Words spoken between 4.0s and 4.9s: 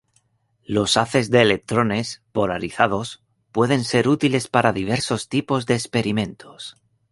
útiles para